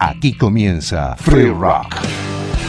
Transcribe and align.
Aquí 0.00 0.34
comienza 0.34 1.16
Free 1.16 1.50
Rock, 1.50 1.96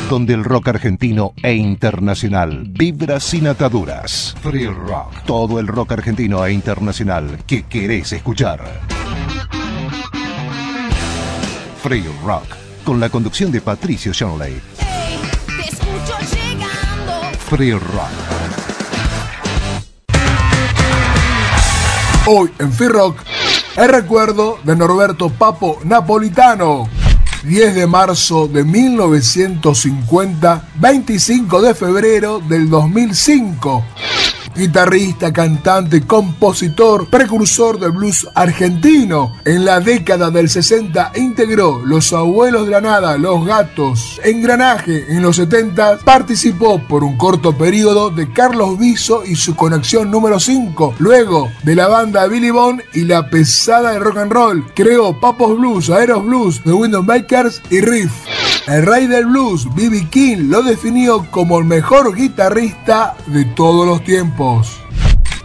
donde 0.10 0.34
el 0.34 0.44
rock 0.44 0.70
argentino 0.70 1.34
e 1.44 1.54
internacional 1.54 2.64
vibra 2.68 3.20
sin 3.20 3.48
ataduras. 3.48 4.36
Free 4.42 4.66
Rock, 4.66 5.26
todo 5.26 5.60
el 5.60 5.68
rock 5.68 5.92
argentino 5.92 6.44
e 6.44 6.52
internacional 6.52 7.38
que 7.46 7.64
querés 7.64 8.14
escuchar. 8.14 8.64
Free 11.84 12.04
Rock, 12.26 12.46
con 12.84 13.00
la 13.00 13.10
conducción 13.10 13.52
de 13.52 13.62
Patricio 13.62 14.12
Shanley. 14.12 14.60
Free 17.48 17.74
Rock. 17.74 18.10
Hoy 22.26 22.50
en 22.58 22.74
Free 22.74 22.90
Rock, 22.90 23.18
el 23.78 23.90
recuerdo 23.90 24.58
de 24.64 24.76
Norberto 24.76 25.30
Papo 25.30 25.80
Napolitano 25.84 26.90
10 27.44 27.76
de 27.76 27.88
marzo 27.88 28.48
de 28.48 28.64
1950, 28.64 30.70
25 30.76 31.62
de 31.62 31.74
febrero 31.74 32.40
del 32.40 32.70
2005 32.70 33.84
guitarrista, 34.56 35.32
cantante, 35.32 36.02
compositor, 36.06 37.08
precursor 37.10 37.80
del 37.80 37.92
blues 37.92 38.28
argentino. 38.36 39.36
En 39.46 39.66
la 39.66 39.80
década 39.80 40.30
del 40.32 40.50
60 40.50 41.14
integró 41.16 41.82
Los 41.86 42.14
Abuelos 42.14 42.66
de 42.66 42.72
la 42.72 42.82
Nada, 42.82 43.18
Los 43.18 43.46
Gatos, 43.46 44.20
Engranaje. 44.24 45.06
En 45.10 45.22
los 45.22 45.38
70 45.38 46.00
participó 46.00 46.80
por 46.80 47.04
un 47.04 47.18
corto 47.18 47.58
periodo 47.58 48.10
de 48.10 48.32
Carlos 48.32 48.78
Viso 48.78 49.24
y 49.26 49.36
su 49.36 49.56
conexión 49.56 50.12
número 50.12 50.40
5. 50.40 50.96
Luego 51.00 51.50
de 51.64 51.76
la 51.76 51.88
banda 51.88 52.28
Billy 52.28 52.52
Bond 52.52 52.82
y 52.94 53.06
la 53.06 53.30
pesada 53.30 53.92
de 53.92 54.00
rock 54.00 54.18
and 54.18 54.32
roll, 54.32 54.66
creó 54.74 55.20
Papos 55.20 55.58
Blues, 55.58 55.90
Aeros 55.90 56.24
Blues, 56.24 56.62
The 56.64 56.74
Window 56.74 57.04
Makers 57.04 57.62
y 57.70 57.82
Riff. 57.82 58.12
El 58.70 58.86
rey 58.86 59.08
del 59.08 59.26
blues, 59.26 59.66
B.B. 59.74 60.10
King, 60.12 60.50
lo 60.50 60.62
definió 60.62 61.26
como 61.32 61.58
el 61.58 61.66
mejor 61.66 62.16
guitarrista 62.16 63.16
de 63.26 63.46
todos 63.46 63.84
los 63.84 64.04
tiempos. 64.04 64.78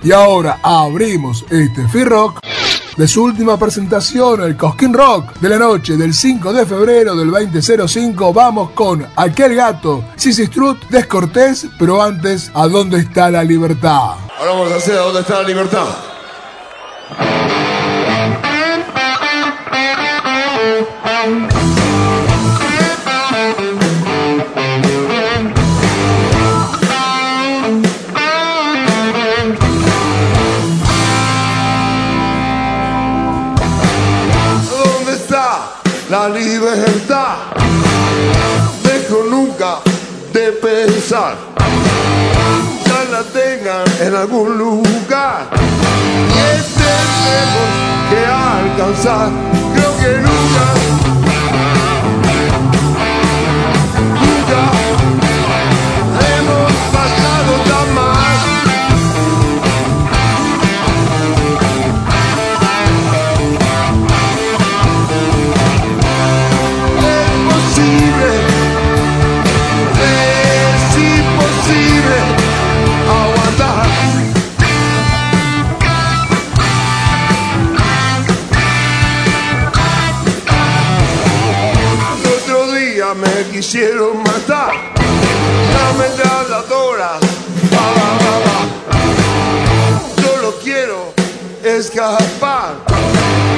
Y 0.03 0.13
ahora 0.13 0.59
abrimos 0.63 1.43
este 1.49 1.89
Free 1.89 2.05
Rock 2.05 2.41
de 2.99 3.09
su 3.09 3.23
última 3.23 3.59
presentación, 3.59 4.43
el 4.43 4.59
Cosquín 4.59 4.93
Rock 4.93 5.39
de 5.41 5.49
la 5.49 5.57
noche 5.57 5.97
del 5.97 6.13
5 6.13 6.53
de 6.53 6.67
febrero 6.67 7.17
del 7.17 7.31
2005. 7.31 8.35
Vamos 8.35 8.73
con 8.73 9.07
Aquel 9.17 9.55
Gato, 9.55 10.05
Sissy 10.17 10.45
Strut, 10.45 10.87
Descortés, 10.91 11.67
pero 11.79 12.03
antes, 12.03 12.51
¿a 12.53 12.69
dónde 12.69 12.99
está 12.99 13.31
la 13.31 13.43
libertad? 13.43 14.17
Ahora 14.39 14.53
vamos 14.53 14.73
a 14.73 14.77
hacer 14.77 14.99
¿a 14.99 15.01
dónde 15.01 15.21
está 15.21 15.41
la 15.41 15.49
libertad? 15.49 15.87
La 36.11 36.29
libertad. 36.29 37.37
Dejo 38.83 39.25
nunca 39.31 39.79
de 40.33 40.53
pensar. 40.53 41.37
Ya 42.87 43.05
la 43.11 43.23
tengan 43.23 43.85
en 44.01 44.15
algún 44.15 44.59
lugar. 44.59 45.49
Y 46.29 46.39
este 46.57 46.91
tenemos 47.25 47.69
que 48.11 48.21
alcanzar. 48.27 49.31
Creo 49.75 49.97
que 49.99 50.19
nunca 50.19 50.84
quisieron 83.65 84.19
matar. 84.19 84.75
La 85.73 85.89
ametralladora, 85.89 87.13
va, 87.73 87.87
va. 88.45 88.59
Solo 90.23 90.55
quiero 90.63 91.15
escapar. 91.65 92.75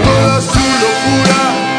Toda 0.05 0.41
su 0.41 0.59
locura 0.84 1.76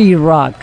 Free 0.00 0.14
Rock. 0.14 0.59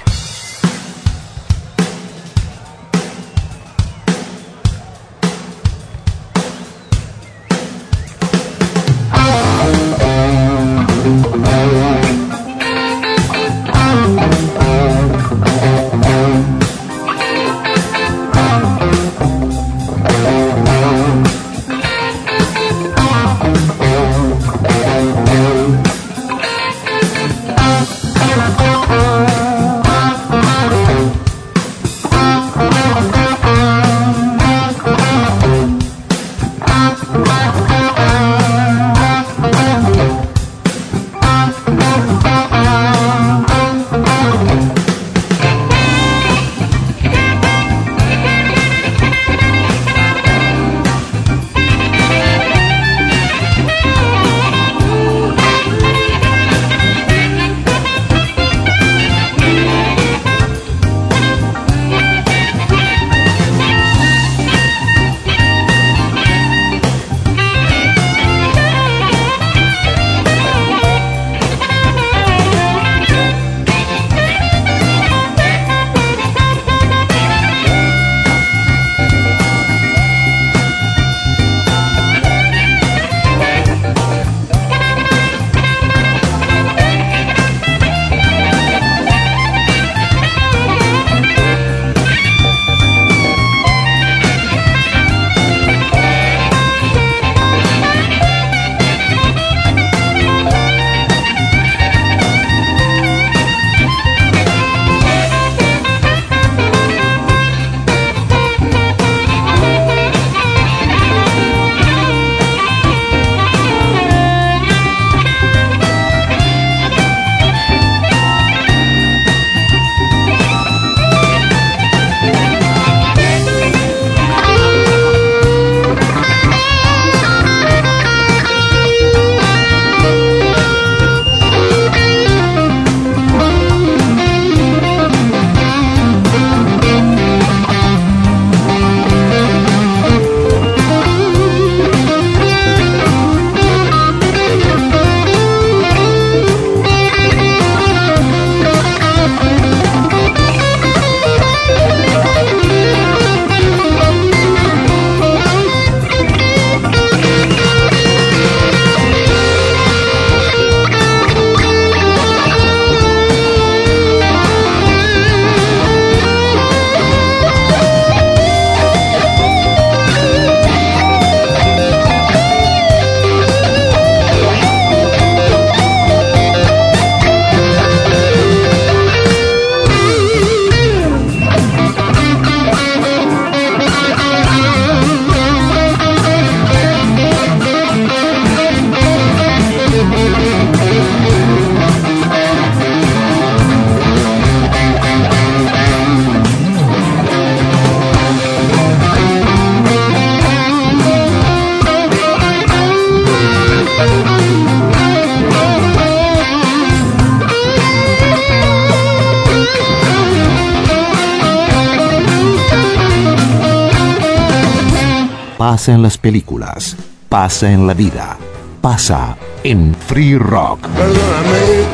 Pasa 215.88 215.96
en 215.96 216.04
las 216.04 216.18
películas, 216.18 216.98
pasa 217.30 217.72
en 217.72 217.88
la 217.88 217.94
vida, 217.94 218.36
pasa 218.82 219.38
en 219.64 219.96
Free 219.96 220.38
Rock. 220.38 220.86
Perdóname 220.86 221.86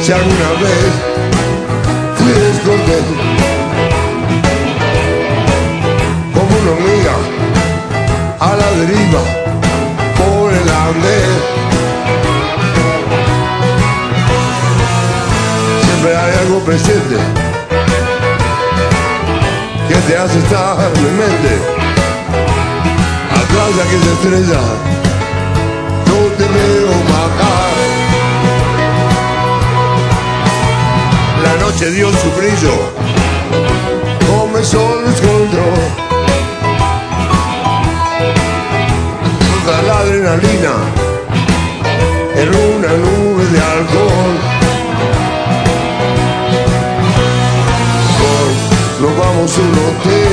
si 0.00 0.12
alguna 0.12 0.50
vez 0.62 0.92
fui 2.16 2.32
descortés. 2.32 3.04
Como 6.32 6.46
una 6.46 6.70
hormiga 6.70 7.16
a 8.40 8.56
la 8.56 8.70
deriva 8.80 9.20
por 10.16 10.54
el 10.54 10.66
andén. 10.66 11.32
Siempre 15.82 16.16
hay 16.16 16.34
algo 16.46 16.60
presente 16.60 17.16
que 19.86 19.94
te 19.96 20.16
hace 20.16 20.38
estar 20.38 20.78
en 20.96 21.85
Atrás 23.66 23.76
de 23.76 23.82
aquella 23.82 24.12
estrella 24.12 24.62
no 26.06 26.18
te 26.38 26.44
veo 26.44 26.94
bajar. 27.10 27.74
La 31.42 31.54
noche 31.64 31.90
dio 31.90 32.08
su 32.12 32.30
brillo, 32.38 32.74
comenzó 34.28 34.80
el 34.98 35.04
descontrol. 35.10 35.84
Toda 39.64 39.82
la 39.82 39.98
adrenalina 39.98 40.74
en 42.36 42.48
una 42.48 42.90
nube 43.04 43.44
de 43.46 43.58
alcohol. 43.58 44.34
Nos 49.00 49.12
vamos 49.18 49.58
a 49.58 49.60
un 49.60 49.72
hotel, 49.72 50.25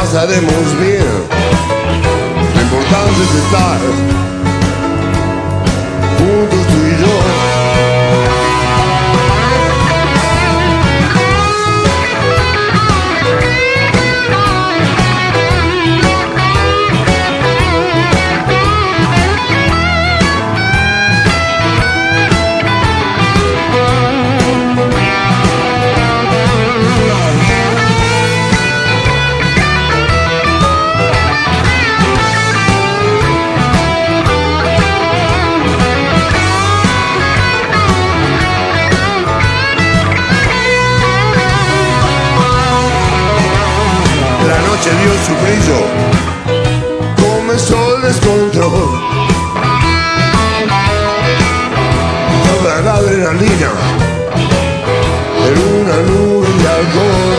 pasaremos 0.00 0.80
bien. 0.80 1.02
Lo 2.54 2.60
importante 2.62 3.20
es 3.26 3.34
estar 3.42 3.78
juntos 6.18 6.66
tú 6.70 6.87
descontrol. 48.58 49.00
Toda 52.44 52.80
la 52.82 52.94
adrenalina 52.94 53.70
en 55.46 55.56
una 55.80 55.96
nube 56.08 56.48
de 56.48 56.68
alcohol. 56.68 57.38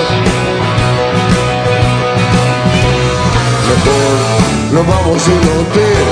Mejor 3.70 4.16
nos 4.72 4.86
vamos 4.88 5.28
a 5.28 5.32
un 5.32 5.46
hotel, 5.60 6.08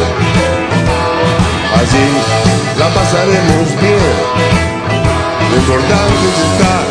allí 1.79 2.07
la 2.77 2.87
pasaremos 2.89 3.67
bien. 3.81 4.37
Lo 5.49 5.55
importante 5.57 6.25
es 6.29 6.39
estar 6.51 6.85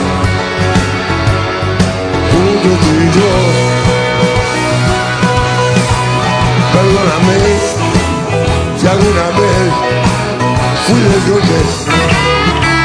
juntos 2.32 2.76
tú 2.80 2.90
y 2.94 3.10
yo. 3.16 3.32
Perdóname 6.72 7.85
si 8.86 8.92
alguna 8.92 9.30
vez 9.30 9.72
fui 10.86 11.00
descortés. 11.00 12.75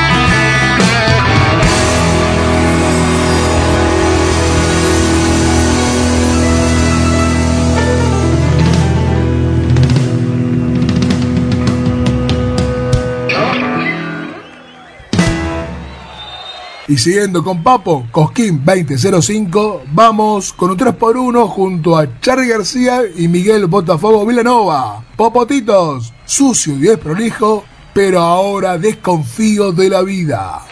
Y 16.91 16.97
siguiendo 16.97 17.41
con 17.41 17.63
Papo, 17.63 18.05
Cosquín 18.11 18.65
2005, 18.65 19.83
vamos 19.93 20.51
con 20.51 20.71
un 20.71 20.77
3x1 20.77 21.47
junto 21.47 21.97
a 21.97 22.19
Charlie 22.19 22.49
García 22.49 23.03
y 23.15 23.29
Miguel 23.29 23.67
Botafogo 23.67 24.25
Villanova. 24.25 25.01
Popotitos, 25.15 26.11
sucio 26.25 26.73
y 26.73 26.81
desprolijo, 26.81 27.63
pero 27.93 28.19
ahora 28.19 28.77
desconfío 28.77 29.71
de 29.71 29.89
la 29.89 30.01
vida. 30.01 30.63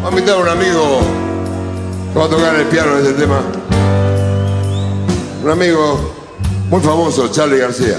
Va 0.00 0.06
a 0.06 0.10
invitar 0.10 0.36
a 0.36 0.42
un 0.42 0.48
amigo 0.48 1.00
que 2.12 2.18
va 2.20 2.26
a 2.26 2.28
tocar 2.28 2.54
el 2.54 2.66
piano 2.66 2.92
en 2.98 3.04
este 3.04 3.14
tema. 3.14 3.59
Un 5.42 5.48
amigo 5.48 5.98
muy 6.68 6.82
famoso, 6.82 7.28
Charlie 7.28 7.58
García. 7.58 7.96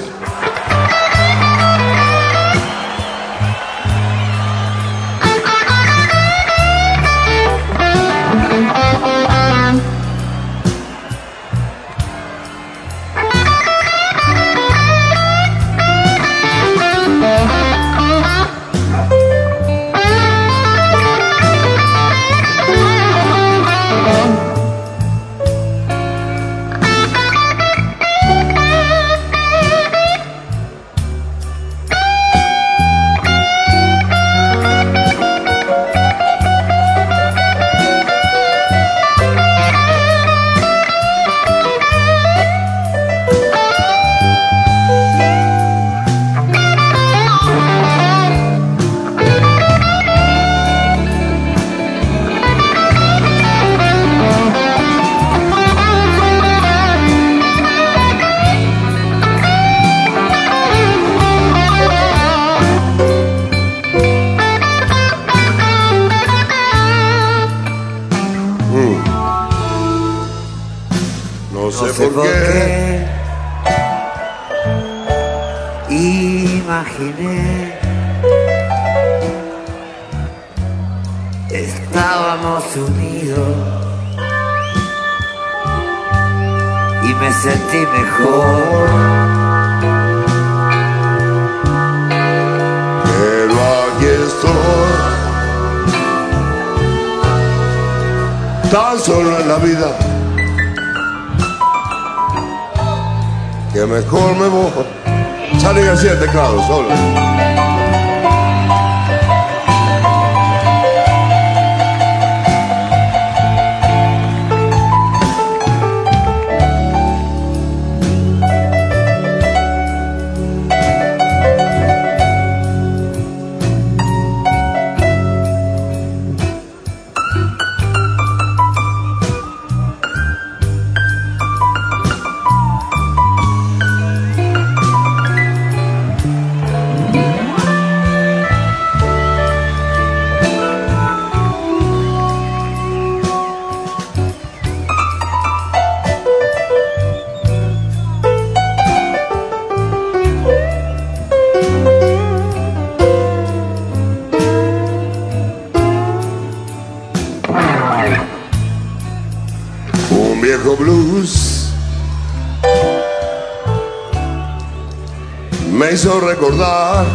Recordar 166.41 167.05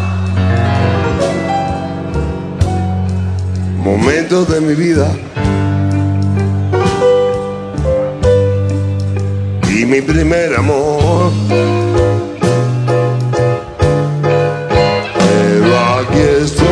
momentos 3.83 4.49
de 4.49 4.61
mi 4.61 4.75
vida 4.75 5.11
y 9.69 9.85
mi 9.85 10.01
primer 10.01 10.55
amor. 10.55 11.33
Pero 15.19 15.79
aquí 15.99 16.21
estoy, 16.45 16.67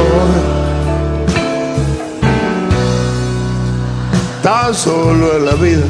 tan 4.45 4.73
solo 4.73 5.38
en 5.38 5.45
la 5.45 5.55
vida. 5.55 5.85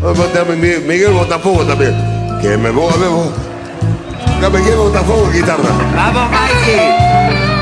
Botafuego, 0.00 0.86
Miguel 0.86 1.12
Botafuego 1.12 1.64
también. 1.64 1.94
Que 2.40 2.56
me 2.56 2.70
voy, 2.70 2.92
me 3.00 3.08
voy. 3.08 3.41
Botafuego 4.50 5.26
en 5.26 5.32
guitarra. 5.32 5.70
¡Vamos, 5.94 6.30
Mikey! 6.30 7.61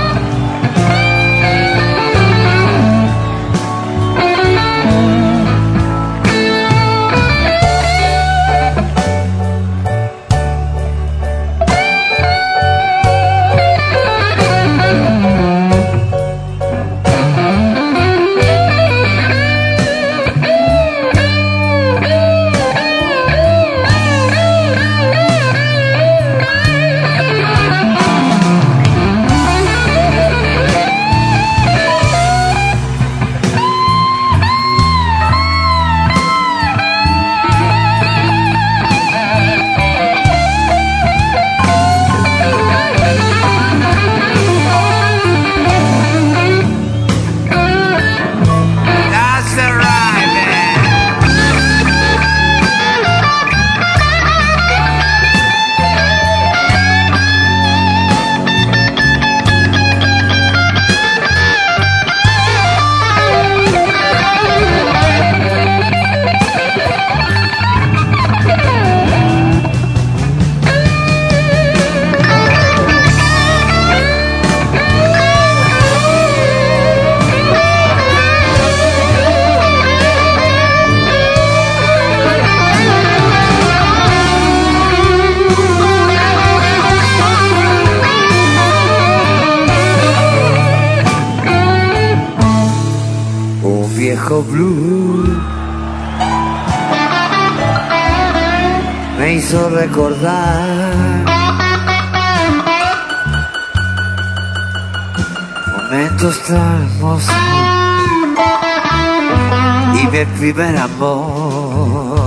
Primer 110.52 110.76
amor. 110.76 112.18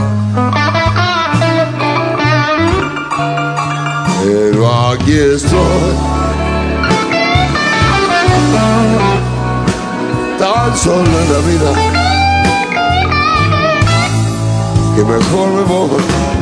Pero 4.24 4.92
aquí 4.92 5.12
estoy. 5.12 5.94
Tan 10.40 10.78
solo 10.78 11.04
en 11.04 11.34
la 11.34 11.40
vida. 11.50 11.72
Que 14.96 15.04
mejor 15.04 15.50
me 15.52 15.62
voy. 15.64 16.33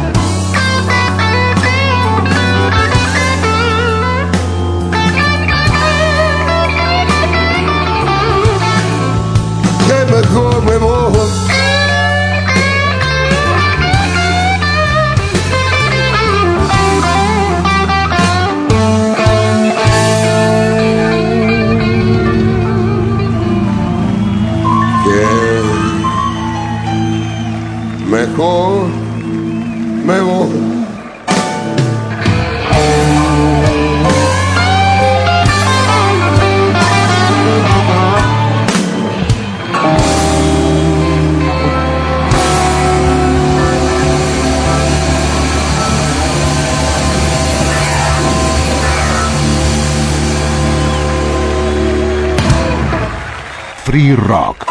Mejor 28.12 28.90
me 30.06 30.20
voy. 30.20 30.50
Free 53.86 54.16
Rock. 54.16 54.71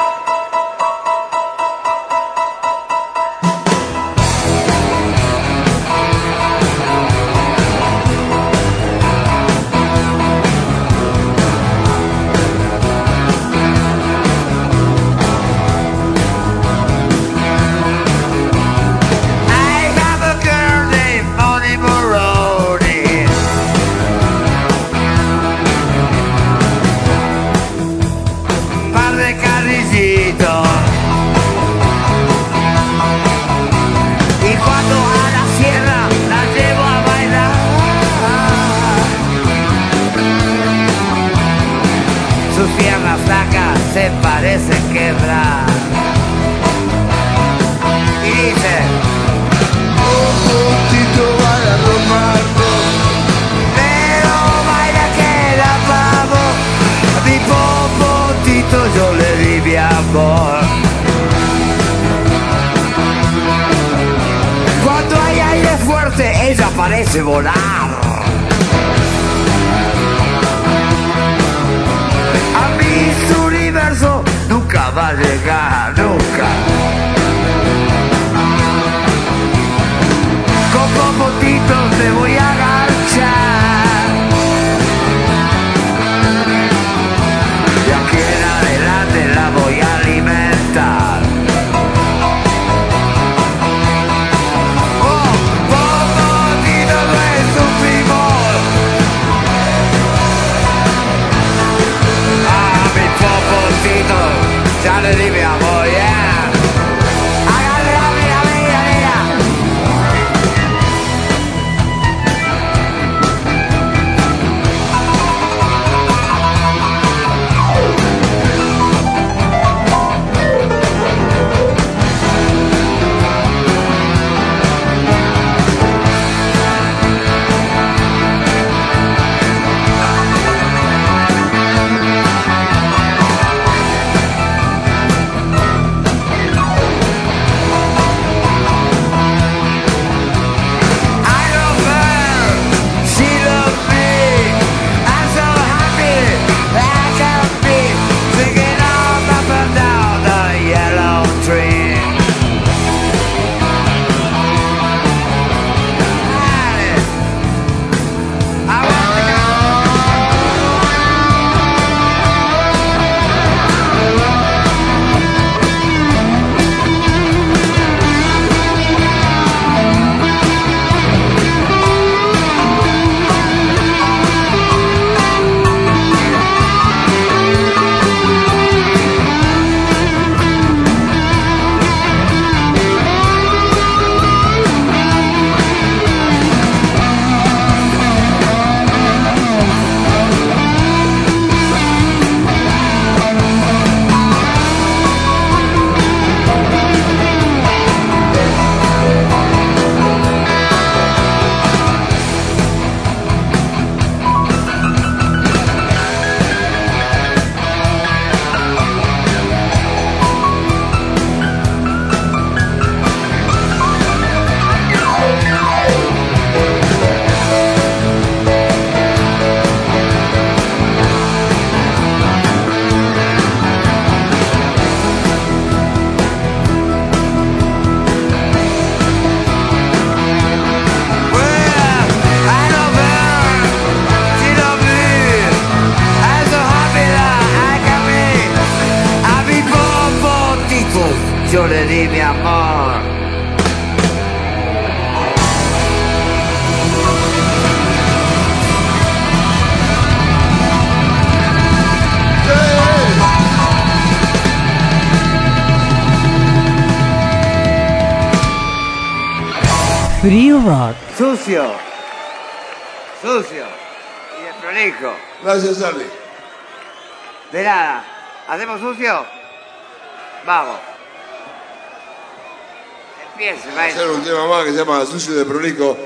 Más 275.01 275.35
de 275.35 275.45
Prolijo. 275.47 275.97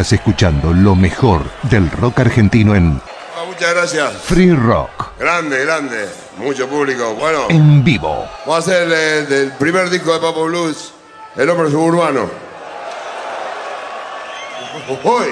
Escuchando 0.00 0.72
lo 0.72 0.96
mejor 0.96 1.42
del 1.64 1.90
rock 1.90 2.20
argentino 2.20 2.74
en. 2.74 3.00
Ah, 3.36 3.44
muchas 3.46 3.74
gracias. 3.74 4.12
Free 4.24 4.50
Rock. 4.50 5.12
Grande, 5.18 5.62
grande. 5.62 6.08
Mucho 6.38 6.66
público. 6.66 7.14
Bueno. 7.16 7.40
En 7.50 7.84
vivo. 7.84 8.26
Va 8.48 8.56
a 8.56 8.62
ser 8.62 8.90
el 8.90 8.92
eh, 9.30 9.52
primer 9.58 9.90
disco 9.90 10.14
de 10.14 10.18
Papo 10.18 10.46
Blues, 10.46 10.94
El 11.36 11.50
hombre 11.50 11.70
suburbano. 11.70 12.30
¡Hoy! 15.04 15.28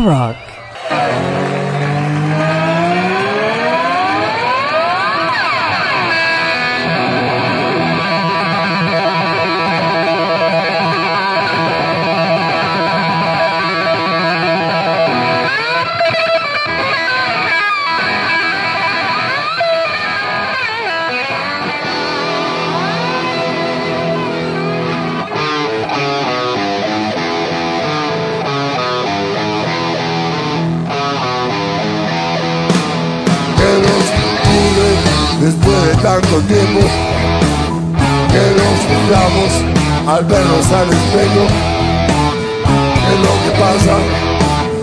Rock. 0.00 0.49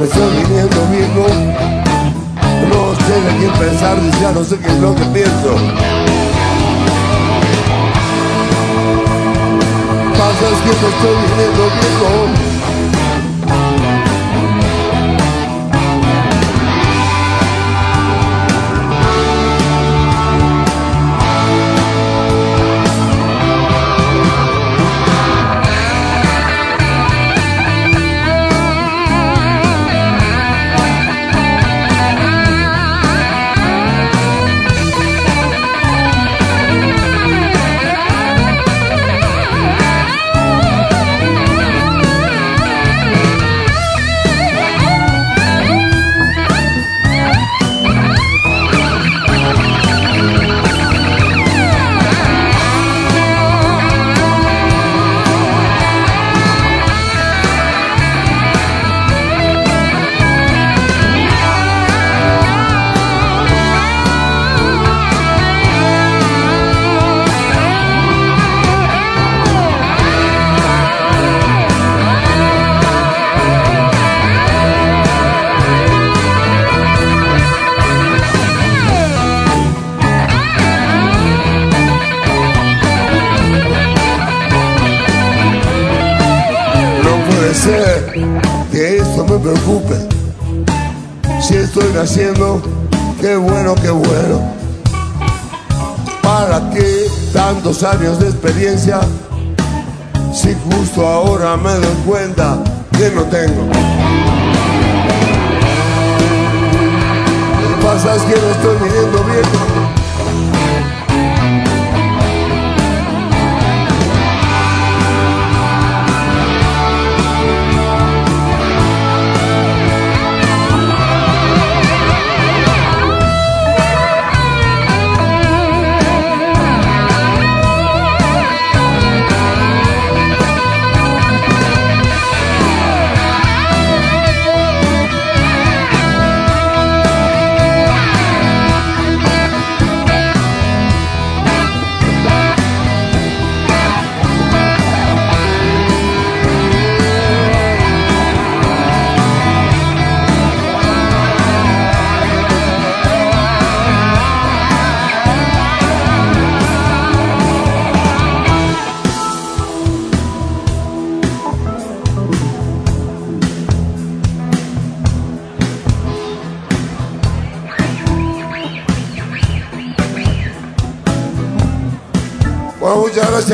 Estoy 0.08 0.30
viniendo 0.42 0.88
viejo 0.90 1.28
no 2.70 2.96
sé 3.06 3.16
de 3.22 3.32
qué 3.40 3.50
pensar 3.60 3.98
ya 4.22 4.32
no 4.32 4.44
sé 4.44 4.58
qué 4.58 4.68
es 4.68 4.80
lo 4.80 4.96
que 4.96 5.04
pienso. 5.06 5.52
Pasa 10.18 10.46
es 10.54 10.60
que 10.64 10.72
me 10.82 10.88
estoy 10.94 11.16
viniendo 11.28 11.64
viejo 11.80 12.37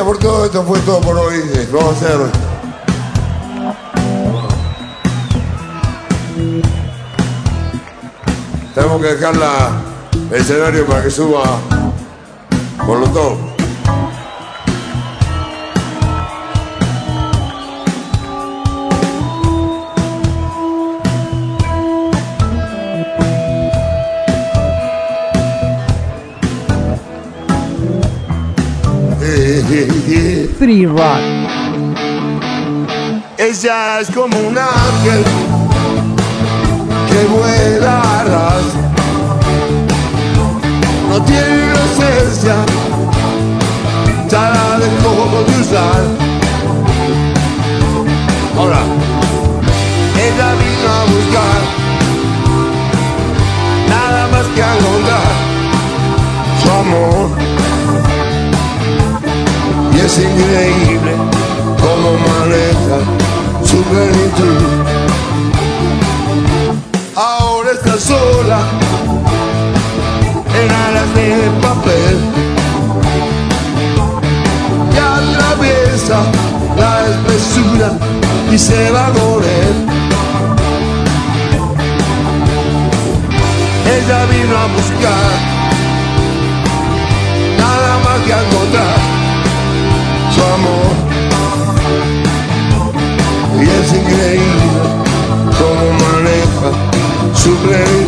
por 0.03 0.17
todo. 0.17 0.45
Esto 0.45 0.63
fue 0.63 0.79
todo 0.79 1.01
por 1.01 1.17
hoy. 1.17 1.41
Vamos 1.71 1.93
a 1.93 1.97
hacer. 1.97 2.19
Tenemos 8.73 9.01
que 9.01 9.07
dejar 9.07 9.37
la, 9.37 9.81
el 10.31 10.41
escenario 10.41 10.85
para 10.85 11.03
que 11.03 11.11
suba 11.11 11.43
Molotov. 12.85 13.52
Free 30.53 30.85
Rock. 30.85 31.19
Ella 33.37 33.99
es 33.99 34.09
como 34.11 34.37
un 34.37 34.57
ángel 34.57 35.23
que 37.09 37.25
vuela 37.25 38.01
a 38.01 38.23
ras. 38.23 38.63
No 41.09 41.21
tiene 41.23 41.65
inocencia, 41.65 42.55
ya 44.29 44.49
la 44.49 44.79
dejó 44.79 45.43
de 45.47 45.61
usar. 45.61 46.03
Ahora, 48.57 48.81
ella 50.25 50.49
vino 50.61 50.87
a 50.89 51.03
buscar 51.13 51.61
nada 53.89 54.27
más 54.31 54.45
que 54.55 54.61
encontrar 54.61 55.31
su 56.63 56.71
amor. 56.71 57.52
Y 59.95 59.99
es 59.99 60.17
increíble 60.17 61.11
cómo 61.79 62.13
maneja 62.27 62.97
su 63.63 63.81
plenitud. 63.83 64.63
Ahora 67.15 67.71
está 67.71 67.97
sola 67.99 68.59
en 70.61 70.71
alas 70.71 71.13
de 71.15 71.49
papel 71.61 72.17
y 74.93 74.97
atraviesa 74.97 76.19
la 76.77 77.07
espesura 77.07 77.91
y 78.51 78.57
se 78.57 78.91
va 78.91 79.09
con 79.11 79.43
él. 79.43 79.75
Ella 83.95 84.25
vino 84.25 84.57
a 84.57 84.67
buscar 84.67 85.31
nada 87.57 87.99
más 88.03 88.19
que 88.25 88.31
encontrar 88.31 89.12
su 97.43 97.51
plenitud. 97.57 98.02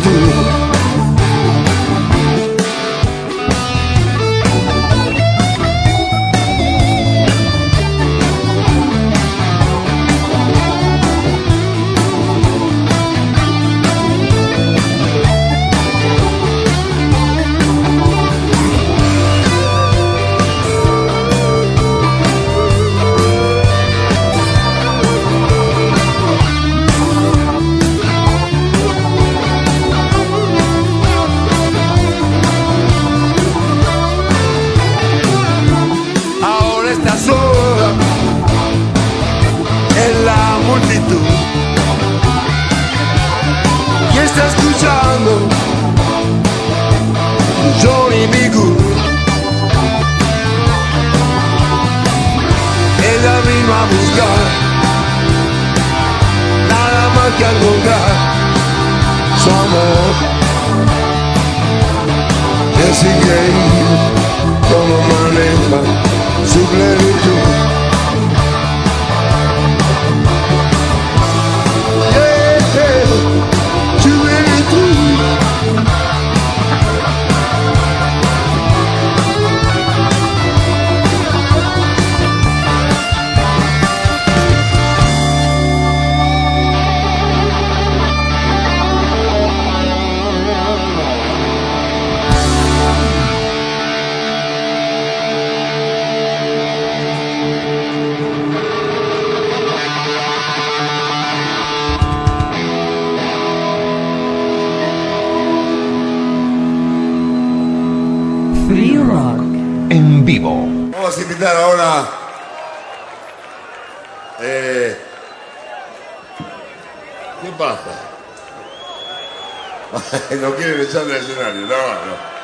no 120.40 120.54
quieren 120.56 120.80
echar 120.80 121.04
del 121.04 121.16
escenario, 121.16 121.62
no, 121.62 121.66
no. 121.66 122.36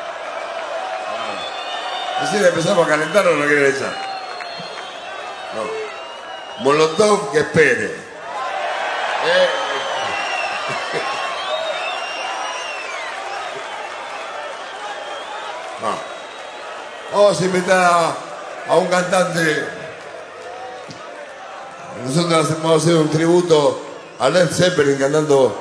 Recién 2.23 2.45
empezamos 2.45 2.87
a 2.87 2.89
calentar 2.89 3.27
o 3.27 3.37
no 3.37 3.47
quieren 3.47 3.75
echar. 3.75 3.95
No. 5.55 6.65
Molotov 6.65 7.33
que 7.33 7.41
espere. 7.41 7.87
Eh. 7.87 9.49
Vamos 17.13 17.39
a 17.39 17.45
invitar 17.45 17.79
a, 17.79 18.17
a 18.69 18.77
un 18.77 18.87
cantante. 18.87 19.67
Nosotros 22.07 22.63
vamos 22.63 22.73
a 22.73 22.77
hacer 22.77 22.95
un 22.95 23.11
tributo 23.11 23.83
a 24.19 24.31
Led 24.31 24.49
Zeppelin 24.49 24.97
cantando 24.97 25.55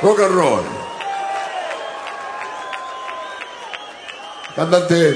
rock 0.00 0.20
and 0.20 0.34
roll. 0.34 0.81
Cantante. 4.54 5.10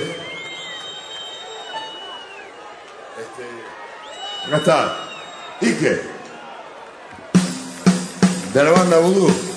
Este, 3.19 3.45
acá 4.47 4.57
está. 4.57 5.09
Ike. 5.61 6.01
De 8.55 8.65
la 8.65 8.71
banda 8.71 8.99
Voodoo. 8.99 9.56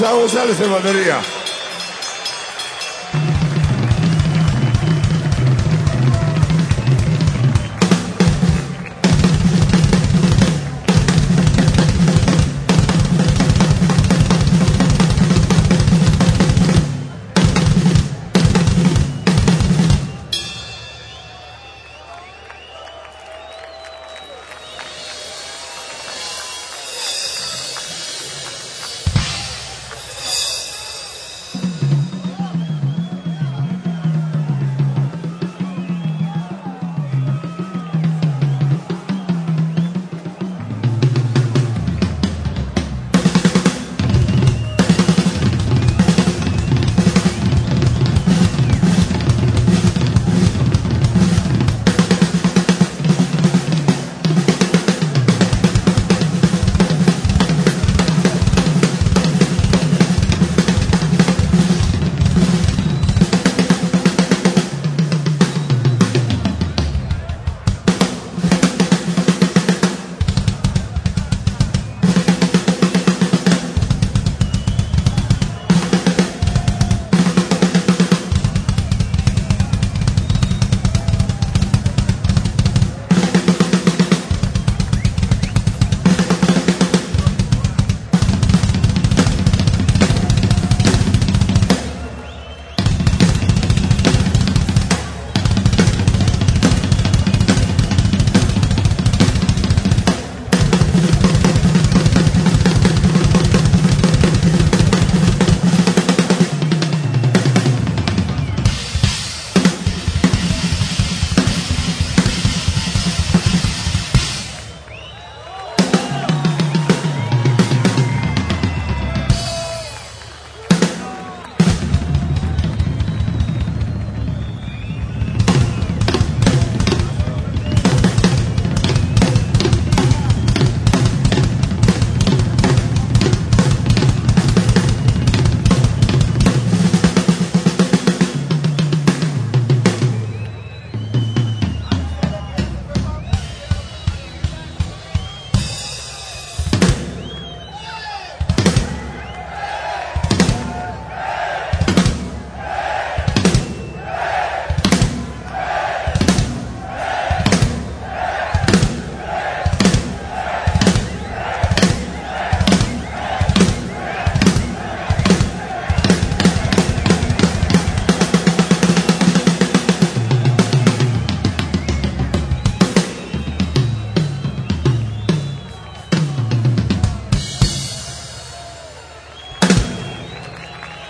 Bolsa 0.00 0.14
González 0.14 0.60
en 0.62 0.72
batería. 0.72 1.39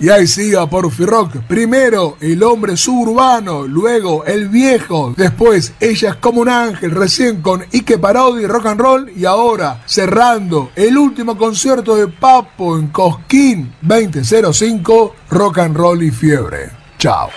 Y 0.01 0.09
ahí 0.09 0.27
siga 0.27 0.69
por 0.69 0.91
Rock. 0.99 1.37
Primero 1.47 2.17
el 2.21 2.43
hombre 2.43 2.77
suburbano, 2.77 3.67
luego 3.67 4.25
el 4.25 4.49
viejo, 4.49 5.15
después 5.17 5.75
ella 5.79 6.11
es 6.11 6.17
como 6.17 6.41
un 6.41 6.49
ángel, 6.49 6.93
recién 6.93 7.43
con 7.43 7.65
Ike 7.73 7.99
Parodi, 7.99 8.47
rock 8.47 8.67
and 8.67 8.81
roll 8.81 9.13
y 9.15 9.25
ahora 9.25 9.83
cerrando 9.87 10.71
el 10.75 10.97
último 10.97 11.37
concierto 11.37 11.97
de 11.97 12.09
Papo 12.09 12.79
en 12.79 12.89
Cosquín 12.89 13.75
2005, 13.83 15.15
rock 15.31 15.59
and 15.59 15.77
roll 15.77 16.03
y 16.03 16.11
fiebre. 16.11 16.71
Chao. 16.99 17.29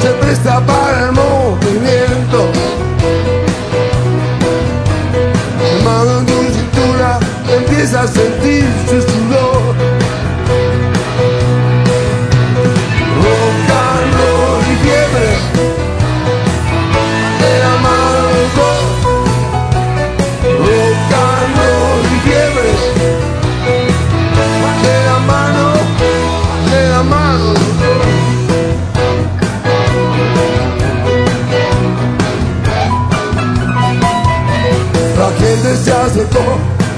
Se 0.00 0.08
presta 0.20 0.60
para 0.66 1.06
el 1.06 1.12
movimiento. 1.12 2.50
El 5.70 5.84
mano 5.84 6.18
en 6.20 6.26
tu 6.26 6.32
cintura 6.32 7.18
empieza 7.48 8.02
a 8.02 8.06
sentir 8.06 8.64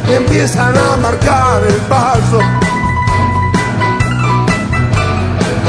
y 0.09 0.13
empiezan 0.13 0.75
a 0.77 0.97
marcar 0.97 1.63
el 1.67 1.81
paso. 1.89 2.39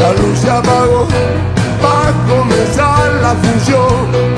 La 0.02 0.12
luz 0.14 0.40
se 0.40 0.50
apagó 0.50 1.08
para 1.82 2.12
comenzar 2.28 3.14
la 3.22 3.34
función. 3.44 4.34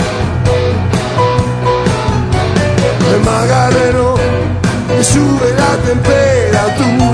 El 3.14 3.22
magarrero 3.24 4.16
sube 5.02 5.54
la 5.58 5.78
temperatura. 5.86 7.05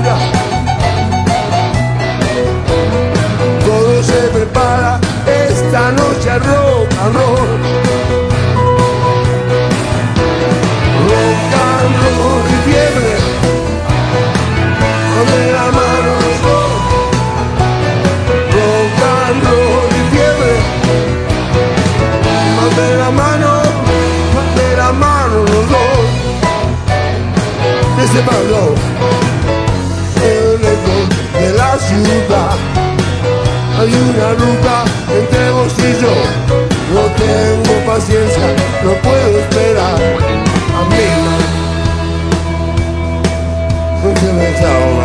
quemando 28.24 28.74
el 30.22 30.60
eco 30.64 31.38
de 31.38 31.52
la 31.56 31.78
ciudad. 31.78 32.56
Hay 33.78 33.92
una 33.92 34.32
lupa 34.32 34.84
entre 35.10 35.50
vos 35.50 35.72
y 35.78 35.92
yo. 36.00 36.14
No 36.94 37.02
tengo 37.16 37.86
paciencia, 37.86 38.46
no 38.84 38.92
puedo 39.02 39.38
esperar. 39.38 39.96
Amiga, 40.80 41.34
no 44.04 44.20
se 44.20 44.32
me 44.32 45.01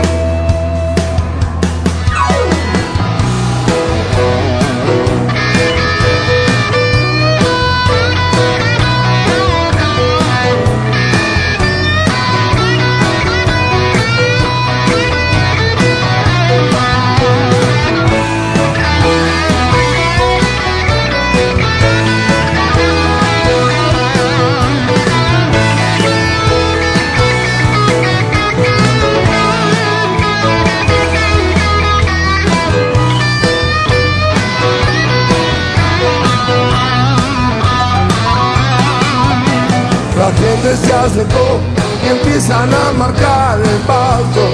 gente 41.08 41.14
se 41.14 41.22
acercó 41.22 41.60
y 42.03 42.10
empiezan 42.10 42.74
a 42.74 42.91
marcar 42.97 43.60
el 43.60 43.80
paso. 43.86 44.49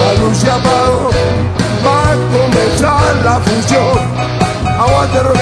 La 0.00 0.14
luz 0.20 0.36
se 0.38 0.50
apagó, 0.50 1.10
va 1.84 2.10
a 2.10 2.16
comenzar 2.32 3.16
la 3.24 3.40
función. 3.40 3.98
Aguante 4.78 5.22
rock 5.22 5.36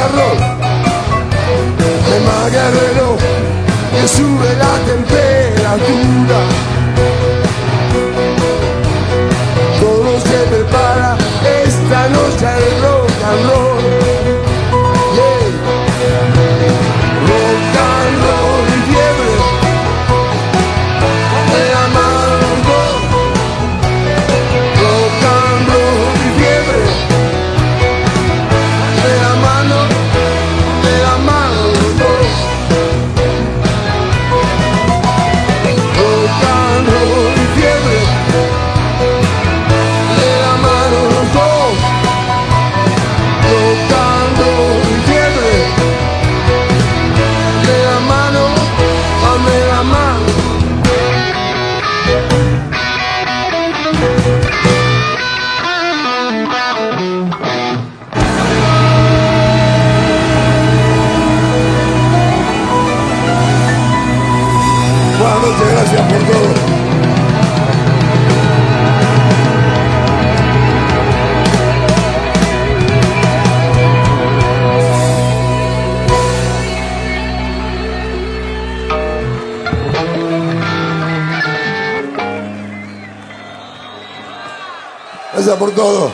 todo. 85.77 86.11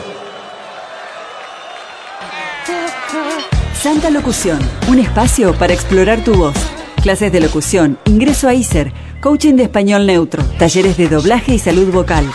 Santa 3.73 4.09
Locución, 4.11 4.59
un 4.87 4.99
espacio 4.99 5.53
para 5.55 5.73
explorar 5.73 6.23
tu 6.23 6.35
voz. 6.35 6.53
Clases 7.01 7.31
de 7.31 7.39
locución, 7.41 7.97
ingreso 8.05 8.47
a 8.47 8.53
ISER, 8.53 8.93
coaching 9.19 9.55
de 9.55 9.63
español 9.63 10.05
neutro, 10.05 10.43
talleres 10.57 10.95
de 10.97 11.07
doblaje 11.07 11.55
y 11.55 11.59
salud 11.59 11.91
vocal. 11.91 12.25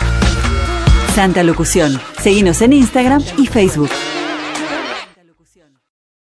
Santa 1.15 1.43
Locución, 1.43 2.01
seguinos 2.21 2.61
en 2.63 2.73
Instagram 2.73 3.23
y 3.37 3.47
Facebook. 3.47 3.91